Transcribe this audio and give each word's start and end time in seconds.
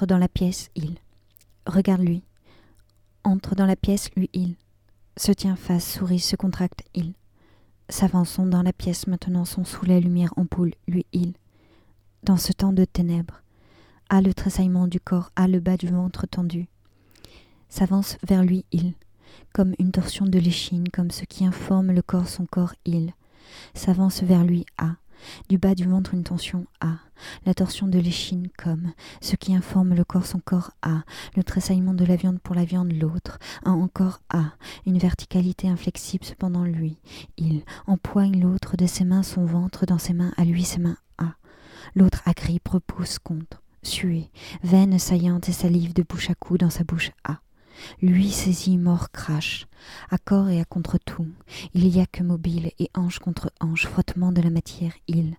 Entre 0.00 0.06
dans 0.06 0.16
la 0.16 0.28
pièce, 0.28 0.70
il. 0.76 0.96
Regarde 1.66 2.00
lui. 2.00 2.22
Entre 3.22 3.54
dans 3.54 3.66
la 3.66 3.76
pièce, 3.76 4.08
lui, 4.16 4.30
il. 4.32 4.54
Se 5.18 5.30
tient 5.30 5.56
face, 5.56 5.92
sourit, 5.92 6.20
se 6.20 6.36
contracte, 6.36 6.84
il. 6.94 7.12
S'avançons 7.90 8.46
dans 8.46 8.62
la 8.62 8.72
pièce 8.72 9.06
maintenant, 9.08 9.44
sont 9.44 9.66
sous 9.66 9.84
la 9.84 10.00
lumière 10.00 10.32
ampoule, 10.38 10.72
lui, 10.88 11.04
il. 11.12 11.34
Dans 12.22 12.38
ce 12.38 12.54
temps 12.54 12.72
de 12.72 12.86
ténèbres, 12.86 13.42
a 14.08 14.22
le 14.22 14.32
tressaillement 14.32 14.86
du 14.86 15.00
corps, 15.00 15.32
a 15.36 15.46
le 15.46 15.60
bas 15.60 15.76
du 15.76 15.88
ventre 15.88 16.26
tendu. 16.26 16.66
S'avance 17.68 18.16
vers 18.26 18.42
lui, 18.42 18.64
il, 18.72 18.94
comme 19.52 19.74
une 19.78 19.92
torsion 19.92 20.24
de 20.24 20.38
l'échine, 20.38 20.88
comme 20.88 21.10
ce 21.10 21.26
qui 21.26 21.44
informe 21.44 21.92
le 21.92 22.00
corps 22.00 22.26
son 22.26 22.46
corps, 22.46 22.72
il. 22.86 23.12
S'avance 23.74 24.22
vers 24.22 24.44
lui, 24.44 24.64
a, 24.78 24.96
du 25.48 25.58
bas 25.58 25.74
du 25.74 25.84
ventre 25.84 26.14
une 26.14 26.24
tension 26.24 26.66
A, 26.80 26.94
la 27.46 27.54
torsion 27.54 27.86
de 27.86 27.98
l'échine 27.98 28.48
comme, 28.56 28.92
ce 29.20 29.36
qui 29.36 29.54
informe 29.54 29.94
le 29.94 30.04
corps 30.04 30.26
son 30.26 30.40
corps 30.40 30.72
A, 30.82 31.02
le 31.36 31.44
tressaillement 31.44 31.94
de 31.94 32.04
la 32.04 32.16
viande 32.16 32.40
pour 32.40 32.54
la 32.54 32.64
viande 32.64 32.92
l'autre, 32.92 33.38
un 33.64 33.72
encore 33.72 34.20
A, 34.30 34.44
une 34.86 34.98
verticalité 34.98 35.68
inflexible 35.68 36.24
cependant 36.24 36.64
lui, 36.64 36.98
il 37.36 37.62
empoigne 37.86 38.40
l'autre 38.40 38.76
de 38.76 38.86
ses 38.86 39.04
mains 39.04 39.22
son 39.22 39.44
ventre, 39.44 39.86
dans 39.86 39.98
ses 39.98 40.14
mains 40.14 40.32
à 40.36 40.44
lui 40.44 40.64
ses 40.64 40.80
mains 40.80 40.98
A, 41.18 41.34
l'autre 41.94 42.22
agrippe, 42.26 42.68
repousse 42.68 43.18
contre, 43.18 43.62
suée, 43.82 44.30
veine 44.62 44.98
saillante 44.98 45.48
et 45.48 45.52
salive 45.52 45.94
de 45.94 46.02
bouche 46.02 46.30
à 46.30 46.34
cou 46.34 46.58
dans 46.58 46.70
sa 46.70 46.84
bouche 46.84 47.12
A. 47.24 47.40
Lui 48.02 48.30
saisit, 48.30 48.78
mort, 48.78 49.10
crache, 49.10 49.66
à 50.10 50.18
corps 50.18 50.48
et 50.48 50.60
à 50.60 50.64
contre 50.64 50.98
tout. 50.98 51.28
Il 51.74 51.86
y 51.88 52.00
a 52.00 52.06
que 52.06 52.22
mobile 52.22 52.72
et 52.78 52.90
hanche 52.94 53.18
contre 53.18 53.52
hanche, 53.60 53.86
frottement 53.86 54.32
de 54.32 54.42
la 54.42 54.50
matière, 54.50 54.92
ils 55.08 55.36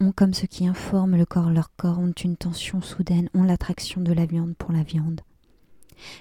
ont 0.00 0.12
comme 0.12 0.34
ce 0.34 0.46
qui 0.46 0.66
informe 0.66 1.16
le 1.16 1.26
corps 1.26 1.50
leur 1.50 1.70
corps, 1.76 1.98
ont 1.98 2.12
une 2.12 2.36
tension 2.36 2.80
soudaine, 2.80 3.30
ont 3.34 3.44
l'attraction 3.44 4.00
de 4.00 4.12
la 4.12 4.26
viande 4.26 4.56
pour 4.56 4.72
la 4.72 4.82
viande. 4.82 5.20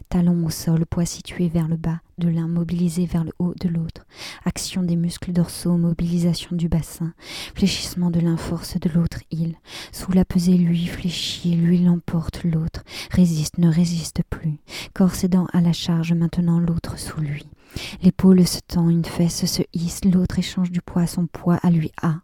Talon 0.09 0.45
au 0.45 0.49
sol, 0.49 0.85
poids 0.85 1.05
situé 1.05 1.47
vers 1.47 1.67
le 1.67 1.77
bas 1.77 1.99
de 2.17 2.29
l'un, 2.29 2.47
mobilisé 2.47 3.05
vers 3.05 3.23
le 3.23 3.31
haut 3.39 3.53
de 3.59 3.69
l'autre. 3.69 4.05
Action 4.45 4.83
des 4.83 4.95
muscles 4.95 5.31
dorsaux, 5.31 5.77
mobilisation 5.77 6.55
du 6.55 6.67
bassin. 6.67 7.13
Fléchissement 7.55 8.09
de 8.09 8.19
l'un, 8.19 8.37
force 8.37 8.79
de 8.79 8.89
l'autre, 8.89 9.19
il. 9.31 9.55
Sous 9.91 10.11
la 10.11 10.25
pesée, 10.25 10.57
lui 10.57 10.87
fléchit, 10.87 11.55
lui 11.55 11.79
l'emporte, 11.79 12.43
l'autre. 12.43 12.83
Résiste, 13.11 13.57
ne 13.57 13.71
résiste 13.71 14.21
plus. 14.29 14.57
Corps 14.93 15.15
cédant 15.15 15.47
à 15.53 15.61
la 15.61 15.73
charge, 15.73 16.13
maintenant 16.13 16.59
l'autre 16.59 16.97
sous 16.97 17.21
lui. 17.21 17.47
L'épaule 18.01 18.47
se 18.47 18.59
tend, 18.65 18.89
une 18.89 19.05
fesse 19.05 19.45
se 19.45 19.61
hisse, 19.73 20.03
l'autre 20.05 20.39
échange 20.39 20.71
du 20.71 20.81
poids 20.81 21.05
son 21.05 21.27
poids 21.27 21.59
à 21.61 21.69
lui 21.69 21.91
a 22.01 22.21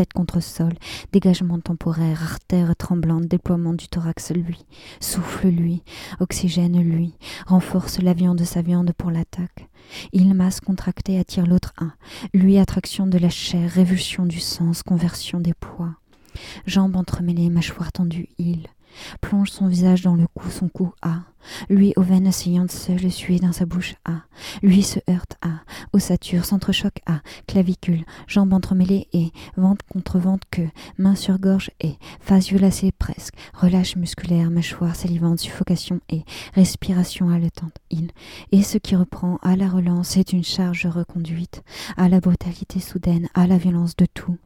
tête 0.00 0.14
contre 0.14 0.40
sol, 0.40 0.72
dégagement 1.12 1.60
temporaire, 1.60 2.22
artère 2.22 2.74
tremblante, 2.74 3.26
déploiement 3.26 3.74
du 3.74 3.86
thorax, 3.86 4.30
lui, 4.30 4.56
souffle, 4.98 5.48
lui, 5.48 5.82
oxygène, 6.20 6.80
lui, 6.80 7.12
renforce 7.46 7.98
la 7.98 8.14
viande 8.14 8.38
de 8.38 8.44
sa 8.44 8.62
viande 8.62 8.94
pour 8.96 9.10
l'attaque. 9.10 9.68
Il 10.14 10.32
masse 10.32 10.60
contracté 10.60 11.18
attire 11.18 11.46
l'autre 11.46 11.74
un, 11.76 11.92
lui 12.32 12.56
attraction 12.56 13.06
de 13.06 13.18
la 13.18 13.28
chair, 13.28 13.68
révulsion 13.70 14.24
du 14.24 14.40
sens, 14.40 14.82
conversion 14.82 15.38
des 15.38 15.52
poids. 15.52 15.96
Jambes 16.64 16.96
entremêlées, 16.96 17.50
mâchoire 17.50 17.92
tendue, 17.92 18.30
il 18.38 18.68
plonge 19.20 19.50
son 19.50 19.66
visage 19.66 20.02
dans 20.02 20.14
le 20.14 20.26
cou, 20.34 20.50
son 20.50 20.68
cou 20.68 20.92
A. 21.02 21.20
Lui, 21.68 21.92
aux 21.96 22.02
veines 22.02 22.32
saillantes 22.32 22.70
seul, 22.70 23.10
sué 23.10 23.38
dans 23.38 23.52
sa 23.52 23.66
bouche 23.66 23.94
A. 24.04 24.22
Lui 24.62 24.82
se 24.82 24.98
heurte 25.08 25.36
A. 25.42 25.62
Ossature, 25.92 26.44
s'entrechoque 26.44 27.00
A. 27.06 27.20
Clavicule, 27.46 28.04
jambes 28.26 28.52
entremêlées 28.52 29.08
et 29.12 29.32
ventre 29.56 29.84
contre 29.86 30.18
ventre 30.18 30.46
que, 30.50 30.62
main 30.98 31.14
sur 31.14 31.38
gorge 31.38 31.70
et, 31.80 31.94
face 32.20 32.48
violacée 32.48 32.92
presque, 32.92 33.34
relâche 33.54 33.96
musculaire, 33.96 34.50
mâchoire 34.50 34.96
salivante, 34.96 35.40
suffocation 35.40 36.00
et, 36.08 36.24
respiration 36.54 37.30
haletante, 37.30 37.76
il. 37.90 38.10
Et 38.52 38.62
ce 38.62 38.78
qui 38.78 38.96
reprend 38.96 39.38
à 39.42 39.56
la 39.56 39.68
relance 39.68 40.16
est 40.16 40.32
une 40.32 40.44
charge 40.44 40.86
reconduite, 40.86 41.62
à 41.96 42.08
la 42.08 42.20
brutalité 42.20 42.80
soudaine, 42.80 43.28
à 43.34 43.46
la 43.46 43.58
violence 43.58 43.96
de 43.96 44.06
tout 44.06 44.36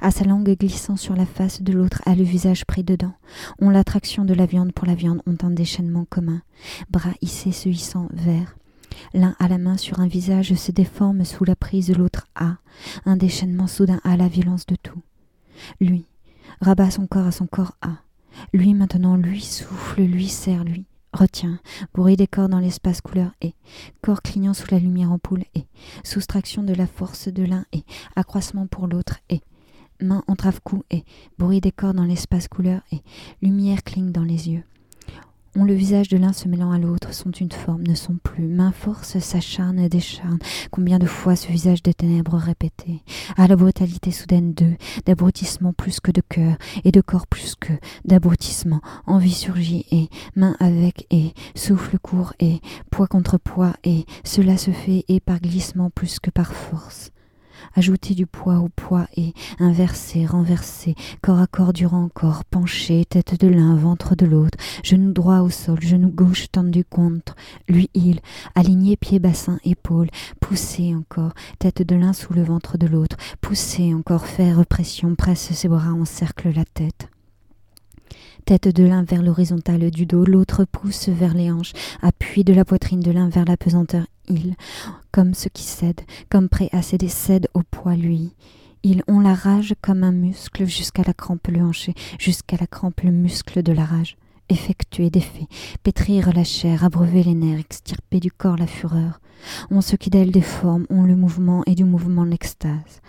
à 0.00 0.10
sa 0.10 0.24
langue 0.24 0.56
glissant 0.58 0.96
sur 0.96 1.14
la 1.14 1.26
face 1.26 1.62
de 1.62 1.72
l'autre, 1.72 2.02
a 2.06 2.14
le 2.14 2.24
visage 2.24 2.64
pris 2.64 2.84
dedans, 2.84 3.14
ont 3.60 3.70
l'attraction 3.70 4.24
de 4.24 4.34
la 4.34 4.46
viande 4.46 4.72
pour 4.72 4.86
la 4.86 4.94
viande, 4.94 5.22
ont 5.26 5.36
un 5.42 5.50
déchaînement 5.50 6.04
commun, 6.04 6.42
bras 6.90 7.14
hissés 7.20 7.52
se 7.52 7.68
hissant 7.68 8.08
vers. 8.12 8.56
L'un 9.12 9.34
à 9.38 9.48
la 9.48 9.58
main 9.58 9.76
sur 9.76 10.00
un 10.00 10.06
visage 10.06 10.54
se 10.54 10.72
déforme 10.72 11.24
sous 11.24 11.44
la 11.44 11.56
prise 11.56 11.88
de 11.88 11.94
l'autre 11.94 12.26
a, 12.34 12.56
un 13.04 13.16
déchaînement 13.16 13.66
soudain 13.66 14.00
à 14.04 14.16
la 14.16 14.28
violence 14.28 14.66
de 14.66 14.76
tout. 14.76 15.02
Lui, 15.80 16.06
rabat 16.60 16.90
son 16.90 17.06
corps 17.06 17.26
à 17.26 17.32
son 17.32 17.46
corps 17.46 17.76
a. 17.82 17.98
Lui 18.52 18.74
maintenant, 18.74 19.16
lui 19.16 19.40
souffle, 19.40 20.02
lui 20.02 20.28
serre, 20.28 20.64
lui 20.64 20.86
retient, 21.12 21.60
bruit 21.94 22.16
des 22.16 22.26
corps 22.26 22.48
dans 22.48 22.58
l'espace 22.58 23.00
couleur 23.00 23.30
et, 23.40 23.54
corps 24.02 24.22
clignant 24.22 24.54
sous 24.54 24.66
la 24.70 24.78
lumière 24.78 25.12
ampoule 25.12 25.44
et, 25.54 25.66
soustraction 26.02 26.62
de 26.62 26.74
la 26.74 26.86
force 26.86 27.28
de 27.28 27.44
l'un 27.44 27.64
et, 27.72 27.84
accroissement 28.16 28.66
pour 28.66 28.86
l'autre 28.86 29.20
et, 29.30 29.40
main 30.00 30.22
entrave-cou 30.26 30.82
et 30.90 31.04
bruit 31.38 31.60
des 31.60 31.72
corps 31.72 31.94
dans 31.94 32.04
l'espace 32.04 32.48
couleur 32.48 32.80
et 32.92 33.00
lumière 33.42 33.82
cligne 33.82 34.12
dans 34.12 34.22
les 34.22 34.50
yeux. 34.50 34.64
On 35.56 35.64
le 35.64 35.74
visage 35.74 36.08
de 36.08 36.16
l'un 36.16 36.32
se 36.32 36.48
mêlant 36.48 36.72
à 36.72 36.80
l'autre, 36.80 37.14
sont 37.14 37.30
une 37.30 37.52
forme, 37.52 37.84
ne 37.86 37.94
sont 37.94 38.16
plus. 38.20 38.48
Main 38.48 38.72
force 38.72 39.20
s'acharne, 39.20 39.86
décharne. 39.86 40.40
Combien 40.72 40.98
de 40.98 41.06
fois 41.06 41.36
ce 41.36 41.46
visage 41.46 41.80
de 41.80 41.92
ténèbres 41.92 42.36
répété? 42.36 43.04
À 43.36 43.46
la 43.46 43.54
brutalité 43.54 44.10
soudaine 44.10 44.52
d'eux, 44.52 44.74
d'abrutissement 45.06 45.72
plus 45.72 46.00
que 46.00 46.10
de 46.10 46.22
cœur, 46.28 46.56
et 46.82 46.90
de 46.90 47.00
corps 47.00 47.28
plus 47.28 47.54
que 47.54 47.72
d'abrutissement. 48.04 48.80
Envie 49.06 49.30
surgit 49.30 49.86
et 49.92 50.08
main 50.34 50.56
avec 50.58 51.06
et 51.10 51.34
souffle 51.54 52.00
court 52.00 52.32
et 52.40 52.60
poids 52.90 53.06
contre 53.06 53.38
poids 53.38 53.74
et 53.84 54.06
cela 54.24 54.56
se 54.56 54.72
fait 54.72 55.04
et 55.06 55.20
par 55.20 55.38
glissement 55.38 55.88
plus 55.88 56.18
que 56.18 56.30
par 56.30 56.52
force 56.52 57.12
ajouter 57.74 58.14
du 58.14 58.26
poids 58.26 58.58
au 58.58 58.68
poids 58.68 59.06
et 59.16 59.32
inverser, 59.58 60.26
renverser, 60.26 60.94
corps 61.22 61.40
à 61.40 61.46
corps 61.46 61.72
durant 61.72 62.08
corps, 62.08 62.44
pencher, 62.44 63.04
tête 63.04 63.40
de 63.40 63.48
l'un, 63.48 63.76
ventre 63.76 64.14
de 64.14 64.26
l'autre, 64.26 64.58
genou 64.82 65.12
droit 65.12 65.40
au 65.40 65.50
sol, 65.50 65.80
genou 65.80 66.08
gauche 66.08 66.50
tendu 66.50 66.84
contre, 66.84 67.36
lui 67.68 67.90
il, 67.94 68.20
aligné 68.54 68.96
pied, 68.96 69.18
bassin, 69.18 69.58
épaule, 69.64 70.08
pousser 70.40 70.94
encore, 70.94 71.34
tête 71.58 71.82
de 71.82 71.96
l'un 71.96 72.12
sous 72.12 72.32
le 72.32 72.42
ventre 72.42 72.78
de 72.78 72.86
l'autre, 72.86 73.16
pousser 73.40 73.94
encore, 73.94 74.26
faire 74.26 74.64
pression, 74.66 75.14
presse 75.14 75.52
ses 75.52 75.68
bras, 75.68 75.92
encercle 75.92 76.52
la 76.54 76.64
tête. 76.64 77.08
Tête 78.44 78.68
de 78.68 78.84
l'un 78.84 79.04
vers 79.04 79.22
l'horizontale 79.22 79.90
du 79.90 80.04
dos, 80.04 80.26
l'autre 80.26 80.66
pousse 80.66 81.08
vers 81.08 81.32
les 81.32 81.50
hanches, 81.50 81.72
appui 82.34 82.42
de 82.42 82.52
la 82.52 82.64
poitrine 82.64 82.98
de 82.98 83.12
l'un 83.12 83.28
vers 83.28 83.44
la 83.44 83.56
pesanteur 83.56 84.06
il, 84.26 84.56
comme 85.12 85.34
ce 85.34 85.48
qui 85.48 85.62
cède, 85.62 86.00
comme 86.28 86.48
prêt 86.48 86.68
à 86.72 86.82
céder, 86.82 87.06
cède 87.06 87.46
au 87.54 87.62
poids, 87.62 87.94
lui. 87.94 88.34
Ils 88.82 89.04
ont 89.06 89.20
la 89.20 89.34
rage 89.34 89.76
comme 89.80 90.02
un 90.02 90.10
muscle 90.10 90.66
jusqu'à 90.66 91.04
la 91.06 91.14
crampe 91.14 91.46
le 91.46 91.60
hancher, 91.60 91.94
jusqu'à 92.18 92.56
la 92.58 92.66
crampe 92.66 93.02
le 93.02 93.12
muscle 93.12 93.62
de 93.62 93.72
la 93.72 93.84
rage. 93.84 94.16
Effectuer 94.48 95.10
des 95.10 95.20
faits, 95.20 95.46
pétrir 95.84 96.32
la 96.32 96.42
chair, 96.42 96.82
abreuver 96.82 97.22
les 97.22 97.34
nerfs, 97.34 97.60
extirper 97.60 98.18
du 98.18 98.32
corps 98.32 98.56
la 98.56 98.66
fureur. 98.66 99.20
On 99.70 99.80
ce 99.80 99.94
qui 99.94 100.10
d'elle 100.10 100.32
déforme, 100.32 100.86
ont 100.90 101.04
le 101.04 101.14
mouvement 101.14 101.62
et 101.66 101.76
du 101.76 101.84
mouvement 101.84 102.24
l'extase. 102.24 103.00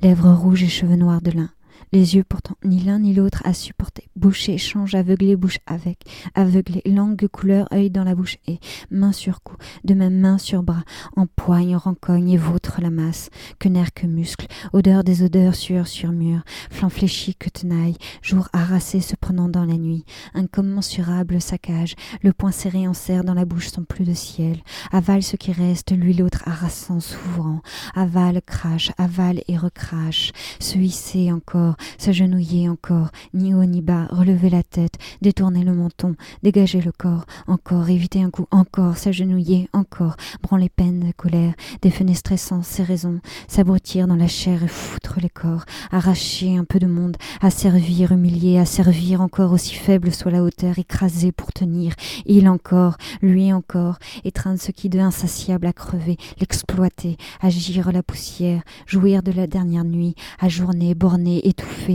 Lèvres 0.00 0.32
rouges 0.32 0.62
et 0.62 0.68
cheveux 0.68 0.96
noirs 0.96 1.20
de 1.20 1.32
l'un, 1.32 1.50
les 1.92 2.16
yeux 2.16 2.24
pourtant 2.24 2.56
ni 2.64 2.80
l'un 2.80 2.98
ni 2.98 3.14
l'autre 3.14 3.42
à 3.44 3.52
supporter. 3.52 4.08
Bouche 4.16 4.48
échange, 4.48 4.94
aveuglé, 4.94 5.36
bouche 5.36 5.58
avec, 5.66 5.98
aveuglé, 6.34 6.82
langue, 6.86 7.26
couleur, 7.28 7.68
œil 7.72 7.90
dans 7.90 8.04
la 8.04 8.14
bouche 8.14 8.38
et 8.46 8.58
main 8.90 9.12
sur 9.12 9.42
cou, 9.42 9.56
de 9.84 9.94
même 9.94 10.18
main 10.18 10.38
sur 10.38 10.62
bras, 10.62 10.84
empoigne, 11.16 11.76
rencogne 11.76 12.30
et 12.30 12.36
vautre 12.36 12.80
la 12.80 12.90
masse, 12.90 13.30
que 13.58 13.68
nerf 13.68 13.92
que 13.92 14.06
muscle, 14.06 14.46
odeur 14.72 15.04
des 15.04 15.22
odeurs, 15.22 15.54
sueur 15.54 15.86
sur 15.86 16.12
mur, 16.12 16.42
flanc 16.70 16.90
fléchi 16.90 17.34
que 17.34 17.48
tenaille, 17.48 17.96
jour 18.22 18.48
harassé 18.52 19.00
se 19.00 19.16
prenant 19.16 19.48
dans 19.48 19.64
la 19.64 19.76
nuit, 19.76 20.04
incommensurable 20.34 21.40
saccage, 21.40 21.94
le 22.22 22.32
poing 22.32 22.52
serré 22.52 22.86
en 22.86 22.94
serre 22.94 23.24
dans 23.24 23.34
la 23.34 23.44
bouche 23.44 23.68
sans 23.68 23.84
plus 23.84 24.04
de 24.04 24.14
ciel, 24.14 24.58
avale 24.92 25.22
ce 25.22 25.36
qui 25.36 25.52
reste, 25.52 25.92
lui 25.92 26.14
l'autre 26.14 26.42
harassant, 26.46 27.00
s'ouvrant, 27.00 27.60
avale, 27.94 28.40
crache, 28.44 28.92
avale 28.98 29.42
et 29.48 29.56
recrache, 29.56 30.32
se 30.58 30.78
hisser 30.78 31.32
encore, 31.32 31.69
s'agenouiller 31.98 32.68
encore, 32.68 33.10
ni 33.34 33.54
haut 33.54 33.64
ni 33.64 33.82
bas, 33.82 34.06
relever 34.10 34.50
la 34.50 34.62
tête, 34.62 34.94
détourner 35.22 35.64
le 35.64 35.74
menton, 35.74 36.14
dégager 36.42 36.80
le 36.80 36.92
corps, 36.92 37.24
encore, 37.46 37.88
éviter 37.88 38.22
un 38.22 38.30
coup, 38.30 38.46
encore, 38.50 38.96
s'agenouiller, 38.96 39.68
encore, 39.72 40.16
branler 40.42 40.68
peine, 40.68 41.12
colère, 41.16 41.54
défenestrer 41.82 42.36
sans 42.36 42.62
ses 42.62 42.82
raisons, 42.82 43.20
s'abrutir 43.48 44.06
dans 44.06 44.16
la 44.16 44.28
chair 44.28 44.62
et 44.62 44.68
foutre 44.68 45.18
les 45.20 45.28
corps, 45.28 45.64
arracher 45.90 46.56
un 46.56 46.64
peu 46.64 46.78
de 46.78 46.86
monde, 46.86 47.16
asservir, 47.40 48.12
humilier, 48.12 48.58
asservir 48.58 49.20
encore 49.20 49.52
aussi 49.52 49.74
faible 49.74 50.12
soit 50.12 50.30
la 50.30 50.42
hauteur, 50.42 50.78
écraser 50.78 51.32
pour 51.32 51.52
tenir, 51.52 51.94
il 52.26 52.48
encore, 52.48 52.96
lui 53.22 53.52
encore, 53.52 53.98
étreindre 54.24 54.60
ce 54.60 54.72
qui 54.72 54.88
de 54.88 54.98
insatiable 54.98 55.66
a 55.66 55.72
crevé, 55.72 56.16
l'exploiter, 56.38 57.16
agir 57.40 57.92
la 57.92 58.02
poussière, 58.02 58.62
jouir 58.86 59.22
de 59.22 59.32
la 59.32 59.46
dernière 59.46 59.84
nuit, 59.84 60.14
ajourner, 60.38 60.94
borner, 60.94 61.46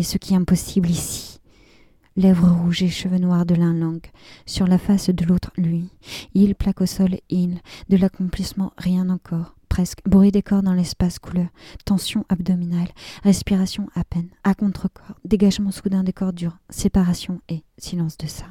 ce 0.04 0.18
qui 0.18 0.34
est 0.34 0.38
impossible 0.38 0.90
ici. 0.90 1.40
lèvres 2.18 2.50
rouges 2.50 2.84
et 2.84 2.90
cheveux 2.90 3.18
noirs 3.18 3.46
de 3.46 3.56
l'un 3.56 3.74
langue, 3.74 4.08
sur 4.46 4.68
la 4.68 4.78
face 4.78 5.10
de 5.10 5.26
l'autre 5.26 5.52
lui. 5.58 5.90
Il 6.34 6.56
plaque 6.56 6.82
au 6.82 6.86
sol, 6.86 7.18
il, 7.30 7.60
de 7.90 7.98
l'accomplissement 7.98 8.72
rien 8.78 9.10
encore, 9.10 9.56
presque, 9.68 10.00
bruit 10.06 10.32
des 10.32 10.42
corps 10.42 10.64
dans 10.64 10.74
l'espace 10.74 11.20
couleur, 11.20 11.48
tension 11.84 12.26
abdominale, 12.30 12.88
respiration 13.24 13.90
à 13.96 14.04
peine, 14.06 14.30
à 14.44 14.54
contre-corps, 14.54 15.20
dégagement 15.26 15.72
soudain 15.72 16.04
des 16.04 16.14
corps 16.14 16.34
durs, 16.34 16.58
séparation 16.70 17.42
et 17.50 17.64
silence 17.78 18.18
de 18.18 18.28
ça. 18.28 18.46